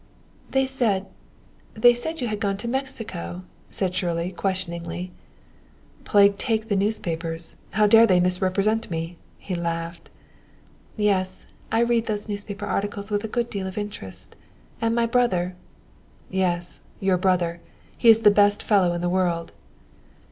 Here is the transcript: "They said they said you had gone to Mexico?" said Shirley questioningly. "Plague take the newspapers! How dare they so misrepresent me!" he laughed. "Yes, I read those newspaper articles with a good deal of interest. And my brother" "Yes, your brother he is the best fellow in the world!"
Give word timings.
"They 0.49 0.65
said 0.65 1.05
they 1.75 1.93
said 1.93 2.21
you 2.21 2.27
had 2.29 2.39
gone 2.39 2.57
to 2.57 2.67
Mexico?" 2.67 3.43
said 3.69 3.93
Shirley 3.93 4.31
questioningly. 4.31 5.11
"Plague 6.05 6.39
take 6.39 6.69
the 6.69 6.75
newspapers! 6.75 7.55
How 7.73 7.85
dare 7.85 8.07
they 8.07 8.17
so 8.17 8.23
misrepresent 8.23 8.89
me!" 8.89 9.17
he 9.37 9.53
laughed. 9.53 10.09
"Yes, 10.97 11.45
I 11.71 11.81
read 11.81 12.07
those 12.07 12.27
newspaper 12.27 12.65
articles 12.65 13.11
with 13.11 13.23
a 13.23 13.27
good 13.37 13.51
deal 13.51 13.67
of 13.67 13.77
interest. 13.77 14.35
And 14.81 14.95
my 14.95 15.05
brother" 15.05 15.55
"Yes, 16.47 16.81
your 16.99 17.17
brother 17.19 17.61
he 17.95 18.09
is 18.09 18.21
the 18.21 18.31
best 18.31 18.63
fellow 18.63 18.93
in 18.93 19.01
the 19.01 19.07
world!" 19.07 19.51